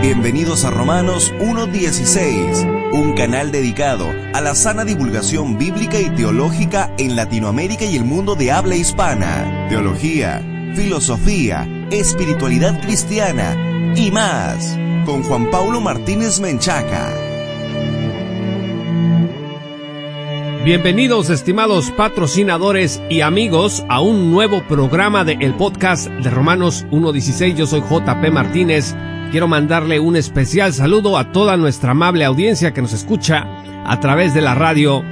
Bienvenidos 0.00 0.64
a 0.64 0.70
Romanos 0.70 1.30
1.16, 1.40 2.90
un 2.94 3.12
canal 3.12 3.52
dedicado 3.52 4.06
a 4.32 4.40
la 4.40 4.54
sana 4.54 4.86
divulgación 4.86 5.58
bíblica 5.58 6.00
y 6.00 6.08
teológica 6.08 6.90
en 6.96 7.16
Latinoamérica 7.16 7.84
y 7.84 7.96
el 7.96 8.04
mundo 8.04 8.34
de 8.34 8.50
habla 8.50 8.76
hispana. 8.76 9.66
Teología, 9.68 10.42
filosofía, 10.74 11.68
espiritualidad 11.90 12.80
cristiana 12.80 13.92
y 13.94 14.10
más, 14.10 14.74
con 15.04 15.22
Juan 15.22 15.50
Paulo 15.50 15.82
Martínez 15.82 16.40
Menchaca. 16.40 17.12
Bienvenidos 20.64 21.28
estimados 21.28 21.90
patrocinadores 21.90 23.02
y 23.10 23.20
amigos 23.20 23.84
a 23.90 24.00
un 24.00 24.30
nuevo 24.30 24.62
programa 24.66 25.24
de 25.24 25.34
el 25.40 25.54
podcast 25.56 26.08
de 26.08 26.30
Romanos 26.30 26.86
1.16. 26.90 27.54
Yo 27.54 27.66
soy 27.66 27.82
JP 27.82 28.32
Martínez 28.32 28.94
quiero 29.30 29.48
mandarle 29.48 30.00
un 30.00 30.16
especial 30.16 30.72
saludo 30.72 31.16
a 31.16 31.30
toda 31.30 31.56
nuestra 31.56 31.92
amable 31.92 32.24
audiencia 32.24 32.74
que 32.74 32.82
nos 32.82 32.92
escucha 32.92 33.46
a 33.84 34.00
través 34.00 34.34
de 34.34 34.40
la 34.40 34.56
radio 34.56 35.04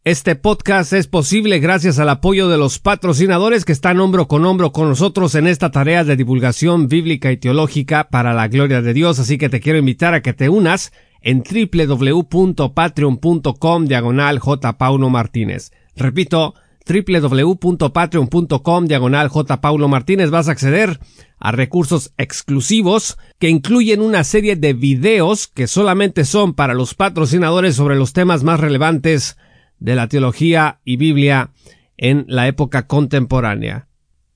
Este 0.04 0.36
podcast 0.36 0.92
es 0.92 1.08
posible 1.08 1.58
gracias 1.58 1.98
al 1.98 2.08
apoyo 2.08 2.48
de 2.48 2.56
los 2.56 2.78
patrocinadores 2.78 3.64
que 3.64 3.72
están 3.72 3.98
hombro 3.98 4.28
con 4.28 4.44
hombro 4.44 4.70
con 4.70 4.88
nosotros 4.88 5.34
en 5.34 5.48
esta 5.48 5.72
tarea 5.72 6.04
de 6.04 6.14
divulgación 6.16 6.86
bíblica 6.86 7.32
y 7.32 7.36
teológica 7.36 8.08
para 8.08 8.32
la 8.32 8.46
gloria 8.46 8.80
de 8.80 8.94
Dios, 8.94 9.18
así 9.18 9.38
que 9.38 9.48
te 9.48 9.58
quiero 9.60 9.80
invitar 9.80 10.14
a 10.14 10.22
que 10.22 10.32
te 10.32 10.48
unas 10.48 10.92
en 11.20 11.42
www.patreon.com 11.42 13.86
diagonal 13.86 14.38
J. 14.38 14.78
Paulo 14.78 15.10
Martínez. 15.10 15.72
Repito, 15.96 16.54
www.patreon.com 16.86 18.86
diagonal 18.86 19.28
J. 19.28 19.60
Paulo 19.60 19.88
Martínez 19.88 20.30
vas 20.30 20.48
a 20.48 20.52
acceder 20.52 20.98
a 21.38 21.52
recursos 21.52 22.12
exclusivos 22.18 23.18
que 23.38 23.48
incluyen 23.48 24.00
una 24.00 24.24
serie 24.24 24.56
de 24.56 24.74
videos 24.74 25.48
que 25.48 25.66
solamente 25.66 26.24
son 26.24 26.54
para 26.54 26.74
los 26.74 26.94
patrocinadores 26.94 27.74
sobre 27.74 27.96
los 27.96 28.12
temas 28.12 28.44
más 28.44 28.60
relevantes 28.60 29.36
de 29.78 29.96
la 29.96 30.08
teología 30.08 30.80
y 30.84 30.96
Biblia 30.96 31.50
en 31.96 32.24
la 32.28 32.46
época 32.46 32.86
contemporánea. 32.86 33.88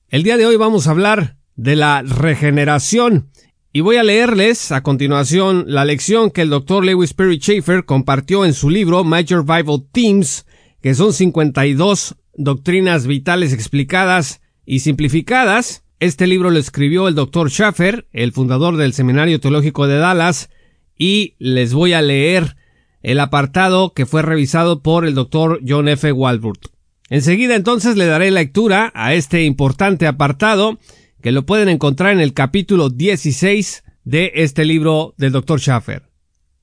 El 0.09 0.23
día 0.23 0.37
de 0.37 0.45
hoy 0.45 0.57
vamos 0.57 0.87
a 0.87 0.91
hablar 0.91 1.37
de 1.55 1.75
la 1.75 2.01
regeneración 2.01 3.29
y 3.73 3.81
voy 3.81 3.97
a 3.97 4.03
leerles 4.03 4.71
a 4.71 4.81
continuación 4.81 5.65
la 5.67 5.85
lección 5.85 6.31
que 6.31 6.41
el 6.41 6.49
Dr. 6.49 6.83
Lewis 6.83 7.13
Perry 7.13 7.37
Schaeffer 7.37 7.85
compartió 7.85 8.43
en 8.43 8.53
su 8.53 8.69
libro 8.69 9.03
Major 9.03 9.45
Bible 9.45 9.85
Themes, 9.91 10.45
que 10.81 10.95
son 10.95 11.13
52 11.13 12.15
Doctrinas 12.37 13.07
Vitales 13.07 13.51
Explicadas 13.51 14.41
y 14.65 14.79
Simplificadas. 14.79 15.83
Este 15.99 16.27
libro 16.27 16.51
lo 16.51 16.59
escribió 16.59 17.07
el 17.07 17.15
Dr. 17.15 17.49
Schaffer, 17.49 18.07
el 18.13 18.31
fundador 18.31 18.77
del 18.77 18.93
Seminario 18.93 19.39
Teológico 19.39 19.87
de 19.87 19.97
Dallas, 19.97 20.49
y 20.97 21.35
les 21.39 21.73
voy 21.73 21.93
a 21.93 22.01
leer 22.01 22.55
el 23.01 23.19
apartado 23.19 23.93
que 23.93 24.05
fue 24.05 24.21
revisado 24.21 24.81
por 24.81 25.05
el 25.05 25.15
Dr. 25.15 25.61
John 25.67 25.87
F. 25.87 26.11
Walburt. 26.11 26.67
Enseguida 27.09 27.55
entonces 27.55 27.95
le 27.95 28.05
daré 28.05 28.29
lectura 28.31 28.91
a 28.93 29.13
este 29.13 29.43
importante 29.43 30.07
apartado 30.07 30.77
que 31.21 31.31
lo 31.31 31.45
pueden 31.45 31.69
encontrar 31.69 32.13
en 32.13 32.19
el 32.19 32.33
capítulo 32.33 32.89
16 32.89 33.83
de 34.03 34.31
este 34.35 34.65
libro 34.65 35.15
del 35.17 35.31
Dr. 35.31 35.59
Schaffer. 35.59 36.03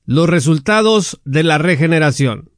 Los 0.04 0.28
resultados 0.28 1.20
de 1.24 1.42
la 1.42 1.58
regeneración. 1.58 2.50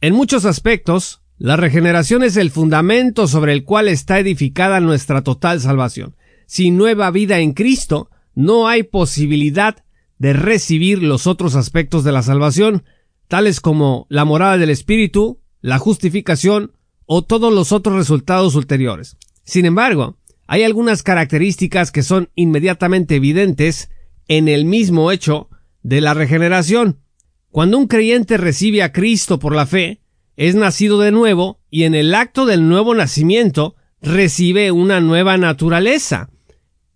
En 0.00 0.14
muchos 0.14 0.44
aspectos, 0.44 1.22
la 1.38 1.56
regeneración 1.56 2.22
es 2.22 2.36
el 2.36 2.50
fundamento 2.50 3.26
sobre 3.26 3.52
el 3.52 3.64
cual 3.64 3.88
está 3.88 4.18
edificada 4.20 4.80
nuestra 4.80 5.22
total 5.22 5.60
salvación. 5.60 6.14
Sin 6.46 6.76
nueva 6.76 7.10
vida 7.10 7.40
en 7.40 7.52
Cristo, 7.52 8.10
no 8.34 8.68
hay 8.68 8.84
posibilidad 8.84 9.84
de 10.18 10.32
recibir 10.32 11.02
los 11.02 11.26
otros 11.26 11.56
aspectos 11.56 12.04
de 12.04 12.12
la 12.12 12.22
salvación, 12.22 12.84
tales 13.26 13.60
como 13.60 14.06
la 14.08 14.24
morada 14.24 14.58
del 14.58 14.70
Espíritu, 14.70 15.40
la 15.60 15.78
justificación 15.78 16.72
o 17.06 17.22
todos 17.22 17.52
los 17.52 17.72
otros 17.72 17.96
resultados 17.96 18.54
ulteriores. 18.54 19.16
Sin 19.42 19.66
embargo, 19.66 20.18
hay 20.46 20.62
algunas 20.62 21.02
características 21.02 21.90
que 21.90 22.02
son 22.02 22.30
inmediatamente 22.34 23.16
evidentes 23.16 23.90
en 24.28 24.48
el 24.48 24.64
mismo 24.64 25.10
hecho 25.10 25.48
de 25.82 26.00
la 26.00 26.14
regeneración. 26.14 27.00
Cuando 27.50 27.78
un 27.78 27.88
creyente 27.88 28.36
recibe 28.36 28.82
a 28.82 28.92
Cristo 28.92 29.38
por 29.38 29.54
la 29.54 29.66
fe, 29.66 30.00
es 30.36 30.54
nacido 30.54 30.98
de 30.98 31.12
nuevo 31.12 31.60
y 31.70 31.84
en 31.84 31.94
el 31.94 32.14
acto 32.14 32.46
del 32.46 32.68
nuevo 32.68 32.94
nacimiento 32.94 33.76
recibe 34.00 34.72
una 34.72 35.00
nueva 35.00 35.36
naturaleza. 35.36 36.30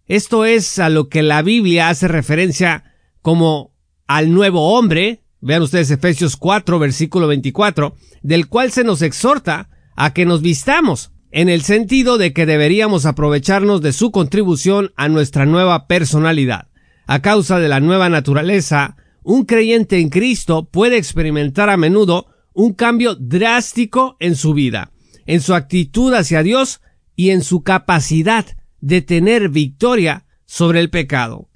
Esto 0.07 0.45
es 0.45 0.79
a 0.79 0.89
lo 0.89 1.09
que 1.09 1.23
la 1.23 1.43
Biblia 1.43 1.89
hace 1.89 2.09
referencia 2.09 2.95
como 3.23 3.75
al 4.07 4.33
nuevo 4.33 4.77
hombre, 4.77 5.23
vean 5.41 5.63
ustedes 5.63 5.91
Efesios 5.91 6.37
4 6.37 6.79
versículo 6.79 7.27
24, 7.27 7.95
del 8.23 8.49
cual 8.49 8.73
se 8.73 8.85
nos 8.85 9.03
exhorta 9.03 9.69
a 9.95 10.13
que 10.15 10.25
nos 10.25 10.43
vistamos, 10.43 11.13
en 11.31 11.49
el 11.49 11.63
sentido 11.63 12.17
de 12.17 12.33
que 12.33 12.47
deberíamos 12.47 13.05
aprovecharnos 13.05 13.83
de 13.83 13.93
su 13.93 14.11
contribución 14.11 14.93
a 14.97 15.09
nuestra 15.09 15.45
nueva 15.45 15.87
personalidad. 15.87 16.69
A 17.07 17.21
causa 17.21 17.59
de 17.59 17.69
la 17.69 17.81
nueva 17.81 18.09
naturaleza, 18.09 18.97
un 19.23 19.45
creyente 19.45 19.99
en 19.99 20.09
Cristo 20.09 20.69
puede 20.71 20.97
experimentar 20.97 21.69
a 21.69 21.77
menudo 21.77 22.29
un 22.59 22.73
cambio 22.73 23.15
drástico 23.15 24.17
en 24.19 24.35
su 24.35 24.53
vida, 24.53 24.91
en 25.27 25.41
su 25.41 25.55
actitud 25.55 26.13
hacia 26.13 26.43
Dios 26.43 26.81
y 27.15 27.31
en 27.31 27.43
su 27.45 27.63
capacidad 27.63 28.47
de 28.81 29.01
tener 29.01 29.49
victoria 29.49 30.27
sobre 30.45 30.81
el 30.81 30.91
pecado. 30.91 31.51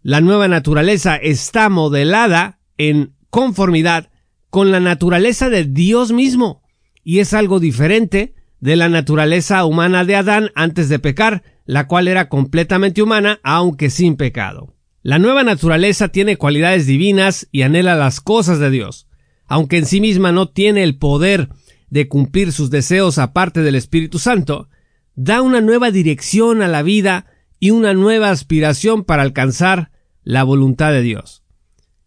La 0.00 0.20
nueva 0.20 0.46
naturaleza 0.46 1.16
está 1.16 1.68
modelada 1.70 2.60
en 2.78 3.16
conformidad 3.30 4.12
con 4.48 4.70
la 4.70 4.78
naturaleza 4.78 5.50
de 5.50 5.64
Dios 5.64 6.12
mismo 6.12 6.62
y 7.02 7.18
es 7.18 7.34
algo 7.34 7.58
diferente 7.58 8.36
de 8.60 8.76
la 8.76 8.88
naturaleza 8.88 9.64
humana 9.64 10.04
de 10.04 10.14
Adán 10.14 10.50
antes 10.54 10.88
de 10.88 11.00
pecar, 11.00 11.42
la 11.64 11.88
cual 11.88 12.06
era 12.06 12.28
completamente 12.28 13.02
humana 13.02 13.40
aunque 13.42 13.90
sin 13.90 14.14
pecado. 14.14 14.76
La 15.02 15.18
nueva 15.18 15.42
naturaleza 15.42 16.10
tiene 16.10 16.36
cualidades 16.36 16.86
divinas 16.86 17.48
y 17.50 17.62
anhela 17.62 17.96
las 17.96 18.20
cosas 18.20 18.60
de 18.60 18.70
Dios 18.70 19.08
aunque 19.46 19.78
en 19.78 19.86
sí 19.86 20.00
misma 20.00 20.32
no 20.32 20.48
tiene 20.48 20.82
el 20.82 20.96
poder 20.96 21.48
de 21.90 22.08
cumplir 22.08 22.52
sus 22.52 22.70
deseos 22.70 23.18
aparte 23.18 23.62
del 23.62 23.74
Espíritu 23.74 24.18
Santo, 24.18 24.68
da 25.14 25.42
una 25.42 25.60
nueva 25.60 25.90
dirección 25.90 26.62
a 26.62 26.68
la 26.68 26.82
vida 26.82 27.26
y 27.60 27.70
una 27.70 27.94
nueva 27.94 28.30
aspiración 28.30 29.04
para 29.04 29.22
alcanzar 29.22 29.90
la 30.22 30.42
voluntad 30.42 30.92
de 30.92 31.02
Dios. 31.02 31.42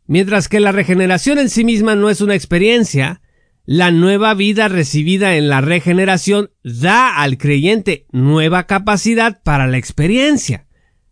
Mientras 0.06 0.48
que 0.48 0.60
la 0.60 0.72
regeneración 0.72 1.38
en 1.38 1.50
sí 1.50 1.64
misma 1.64 1.96
no 1.96 2.10
es 2.10 2.22
una 2.22 2.36
experiencia, 2.36 3.22
la 3.66 3.92
nueva 3.92 4.34
vida 4.34 4.70
recibida 4.70 5.36
en 5.36 5.50
la 5.50 5.60
regeneración 5.60 6.52
da 6.64 7.22
al 7.22 7.38
creyente 7.38 8.06
nueva 8.12 8.66
capacidad 8.66 9.42
para 9.44 9.68
la 9.68 9.78
experiencia. 9.78 10.68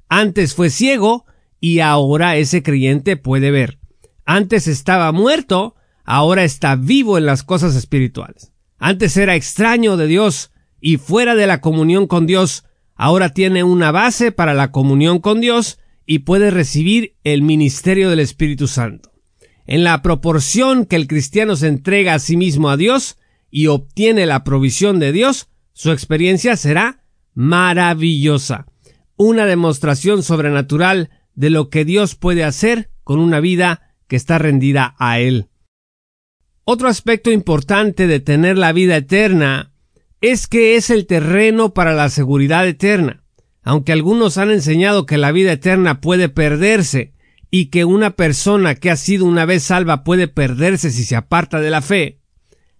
Antes 0.07 0.53
fue 0.53 0.69
ciego 0.69 1.25
y 1.59 1.79
ahora 1.79 2.37
ese 2.37 2.63
creyente 2.63 3.17
puede 3.17 3.51
ver. 3.51 3.79
Antes 4.25 4.67
estaba 4.67 5.11
muerto 5.11 5.75
ahora 6.05 6.43
está 6.43 6.75
vivo 6.75 7.17
en 7.17 7.25
las 7.25 7.43
cosas 7.43 7.75
espirituales. 7.75 8.51
Antes 8.77 9.17
era 9.17 9.35
extraño 9.35 9.97
de 9.97 10.07
Dios 10.07 10.51
y 10.79 10.97
fuera 10.97 11.35
de 11.35 11.47
la 11.47 11.61
comunión 11.61 12.07
con 12.07 12.27
Dios, 12.27 12.63
ahora 12.95 13.29
tiene 13.29 13.63
una 13.63 13.91
base 13.91 14.31
para 14.31 14.53
la 14.53 14.71
comunión 14.71 15.19
con 15.19 15.41
Dios 15.41 15.79
y 16.05 16.19
puede 16.19 16.51
recibir 16.51 17.15
el 17.23 17.41
ministerio 17.41 18.09
del 18.09 18.19
Espíritu 18.19 18.67
Santo. 18.67 19.11
En 19.65 19.83
la 19.83 20.01
proporción 20.03 20.85
que 20.85 20.95
el 20.95 21.07
cristiano 21.07 21.55
se 21.55 21.67
entrega 21.67 22.13
a 22.13 22.19
sí 22.19 22.37
mismo 22.37 22.69
a 22.69 22.77
Dios 22.77 23.17
y 23.49 23.67
obtiene 23.67 24.27
la 24.27 24.43
provisión 24.43 24.99
de 24.99 25.11
Dios, 25.11 25.49
su 25.73 25.91
experiencia 25.91 26.55
será 26.55 27.01
maravillosa, 27.33 28.67
una 29.17 29.45
demostración 29.45 30.21
sobrenatural 30.21 31.09
de 31.33 31.49
lo 31.49 31.69
que 31.69 31.83
Dios 31.83 32.15
puede 32.15 32.43
hacer 32.43 32.91
con 33.03 33.19
una 33.19 33.39
vida 33.39 33.95
que 34.07 34.15
está 34.15 34.37
rendida 34.37 34.95
a 34.99 35.19
Él. 35.19 35.47
Otro 36.67 36.87
aspecto 36.87 37.31
importante 37.31 38.07
de 38.07 38.19
tener 38.19 38.57
la 38.57 38.73
vida 38.73 38.97
eterna 38.97 39.71
es 40.19 40.47
que 40.47 40.75
es 40.75 40.89
el 40.89 41.05
terreno 41.05 41.75
para 41.75 41.93
la 41.93 42.09
seguridad 42.09 42.67
eterna. 42.67 43.21
aunque 43.67 43.91
algunos 43.93 44.37
han 44.37 44.51
enseñado 44.51 45.07
que 45.07 45.17
la 45.17 45.31
vida 45.31 45.51
eterna 45.51 45.99
puede 45.99 46.29
perderse 46.29 47.13
y 47.49 47.67
que 47.67 47.83
una 47.83 48.11
persona 48.11 48.75
que 48.75 48.91
ha 48.91 48.95
sido 48.95 49.25
una 49.25 49.45
vez 49.45 49.63
salva 49.63 50.03
puede 50.03 50.27
perderse 50.27 50.91
si 50.91 51.03
se 51.03 51.15
aparta 51.15 51.59
de 51.59 51.71
la 51.71 51.81
fe, 51.81 52.19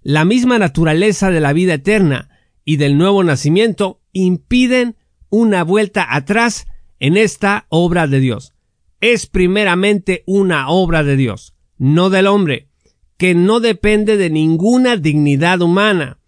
la 0.04 0.26
misma 0.26 0.60
naturaleza 0.60 1.32
de 1.32 1.40
la 1.40 1.54
vida 1.54 1.74
eterna 1.74 2.30
y 2.64 2.78
del 2.78 3.00
nuevo 3.00 3.24
nacimiento 3.24 4.00
impiden 4.12 4.96
una 5.30 5.64
vuelta 5.64 6.06
atrás 6.16 6.68
en 7.00 7.18
esta 7.18 7.66
obra 7.70 8.06
de 8.06 8.20
Dios. 8.20 8.54
Es 9.02 9.26
primeramente 9.26 10.24
una 10.28 10.70
obra 10.70 11.04
de 11.04 11.18
Dios, 11.18 11.56
no 11.80 12.12
del 12.12 12.28
hombre, 12.28 12.65
que 13.18 13.36
no 13.36 13.60
depende 13.60 14.18
de 14.18 14.30
ninguna 14.30 14.98
dignidad 14.98 15.62
humana. 15.62 16.20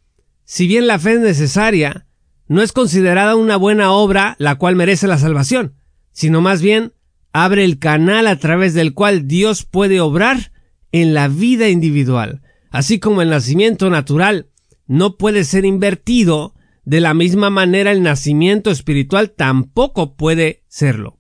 Si 0.46 0.68
bien 0.68 0.88
la 0.88 1.00
fe 1.00 1.14
es 1.14 1.20
necesaria, 1.20 2.08
no 2.48 2.62
es 2.62 2.72
considerada 2.72 3.36
una 3.36 3.58
buena 3.58 3.92
obra 3.92 4.36
la 4.40 4.56
cual 4.56 4.76
merece 4.76 5.08
la 5.08 5.18
salvación, 5.18 5.76
sino 6.12 6.42
más 6.42 6.62
bien 6.62 6.94
abre 7.34 7.64
el 7.64 7.80
canal 7.80 8.28
a 8.28 8.38
través 8.38 8.74
del 8.74 8.94
cual 8.94 9.28
Dios 9.28 9.66
puede 9.66 10.00
obrar 10.00 10.52
en 10.92 11.14
la 11.14 11.28
vida 11.28 11.70
individual, 11.70 12.42
así 12.72 13.00
como 13.00 13.22
el 13.22 13.30
nacimiento 13.30 13.90
natural 13.90 14.48
no 14.88 15.18
puede 15.18 15.44
ser 15.44 15.66
invertido, 15.66 16.54
de 16.86 17.02
la 17.02 17.14
misma 17.14 17.50
manera 17.50 17.92
el 17.92 18.02
nacimiento 18.02 18.72
espiritual 18.72 19.32
tampoco 19.32 20.16
puede 20.16 20.64
serlo. 20.70 21.20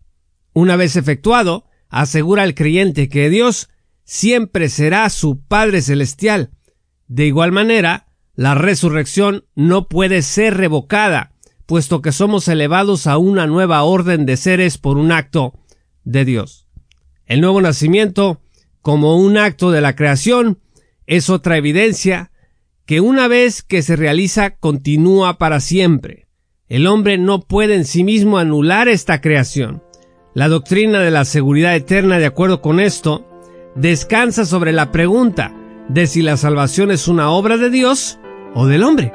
Una 0.54 0.78
vez 0.78 0.96
efectuado, 0.96 1.66
asegura 1.90 2.44
al 2.44 2.56
creyente 2.56 3.10
que 3.10 3.30
Dios 3.30 3.70
siempre 4.08 4.70
será 4.70 5.08
su 5.10 5.42
Padre 5.42 5.82
Celestial. 5.82 6.52
De 7.08 7.26
igual 7.26 7.52
manera, 7.52 8.08
la 8.36 8.56
resurrección 8.56 9.44
no 9.54 9.90
puede 9.90 10.22
ser 10.22 10.56
revocada, 10.56 11.34
puesto 11.66 12.02
que 12.02 12.14
somos 12.14 12.48
elevados 12.48 13.06
a 13.06 13.18
una 13.18 13.46
nueva 13.48 13.84
orden 13.84 14.26
de 14.26 14.38
seres 14.38 14.78
por 14.78 14.98
un 14.98 15.12
acto 15.12 15.54
de 16.06 16.24
Dios. 16.24 16.68
El 17.26 17.42
nuevo 17.42 17.62
nacimiento, 17.62 18.42
como 18.82 19.18
un 19.18 19.38
acto 19.38 19.72
de 19.72 19.82
la 19.82 19.96
creación, 19.96 20.60
es 21.06 21.30
otra 21.30 21.58
evidencia 21.58 22.32
que 22.86 23.02
una 23.02 23.28
vez 23.28 23.62
que 23.62 23.82
se 23.82 23.98
realiza 23.98 24.52
continúa 24.52 25.38
para 25.38 25.60
siempre. 25.60 26.28
El 26.70 26.88
hombre 26.88 27.18
no 27.18 27.42
puede 27.42 27.76
en 27.76 27.84
sí 27.84 28.06
mismo 28.06 28.38
anular 28.38 28.88
esta 28.88 29.20
creación. 29.20 29.84
La 30.34 30.48
doctrina 30.48 31.02
de 31.02 31.12
la 31.12 31.26
seguridad 31.26 31.76
eterna, 31.76 32.20
de 32.20 32.26
acuerdo 32.26 32.62
con 32.62 32.80
esto, 32.80 33.27
descansa 33.78 34.46
sobre 34.46 34.72
la 34.74 34.92
pregunta 34.92 35.54
de 35.88 36.08
si 36.08 36.22
la 36.22 36.36
salvación 36.36 36.92
es 36.92 37.08
una 37.08 37.30
obra 37.30 37.58
de 37.58 37.70
Dios 37.70 38.20
o 38.54 38.66
del 38.66 38.84
hombre, 38.84 39.14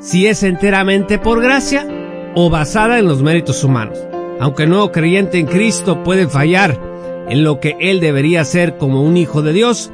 si 0.00 0.26
es 0.26 0.42
enteramente 0.42 1.18
por 1.18 1.42
gracia 1.42 1.86
o 2.34 2.50
basada 2.50 2.98
en 2.98 3.06
los 3.06 3.22
méritos 3.22 3.62
humanos. 3.62 3.98
Aunque 4.40 4.64
el 4.64 4.70
nuevo 4.70 4.90
creyente 4.90 5.38
en 5.38 5.46
Cristo 5.46 6.02
puede 6.02 6.26
fallar 6.28 6.80
en 7.28 7.44
lo 7.44 7.60
que 7.60 7.76
él 7.78 8.00
debería 8.00 8.44
ser 8.44 8.78
como 8.78 9.02
un 9.02 9.16
hijo 9.16 9.42
de 9.42 9.52
Dios, 9.52 9.92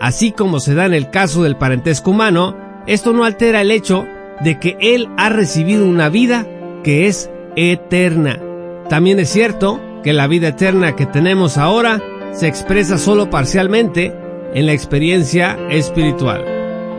así 0.00 0.32
como 0.32 0.60
se 0.60 0.74
da 0.74 0.86
en 0.86 0.94
el 0.94 1.10
caso 1.10 1.42
del 1.42 1.56
parentesco 1.56 2.12
humano, 2.12 2.56
esto 2.86 3.12
no 3.12 3.24
altera 3.24 3.60
el 3.60 3.70
hecho 3.70 4.06
de 4.42 4.58
que 4.58 4.76
él 4.80 5.08
ha 5.16 5.28
recibido 5.28 5.86
una 5.86 6.08
vida 6.08 6.46
que 6.82 7.08
es 7.08 7.30
eterna. 7.56 8.40
También 8.88 9.18
es 9.18 9.28
cierto 9.28 9.80
que 10.02 10.12
la 10.12 10.26
vida 10.26 10.48
eterna 10.48 10.96
que 10.96 11.06
tenemos 11.06 11.56
ahora 11.56 12.02
se 12.34 12.48
expresa 12.48 12.98
solo 12.98 13.30
parcialmente 13.30 14.12
en 14.54 14.66
la 14.66 14.72
experiencia 14.72 15.56
espiritual 15.70 16.54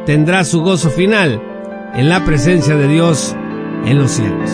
tendrá 0.06 0.46
su 0.46 0.62
gozo 0.62 0.90
final 0.90 1.42
en 1.96 2.08
la 2.10 2.24
presencia 2.24 2.76
de 2.76 2.88
Dios 2.88 3.36
en 3.86 3.98
los 3.98 4.12
cielos. 4.12 4.52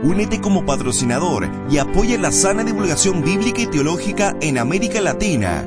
Únete 0.03 0.41
como 0.41 0.65
patrocinador 0.65 1.49
y 1.69 1.79
apoya 1.79 2.17
la 2.19 2.31
sana 2.31 2.63
divulgación 2.63 3.25
bíblica 3.25 3.63
y 3.63 3.67
teológica 3.67 4.37
en 4.41 4.59
América 4.59 5.01
Latina. 5.01 5.67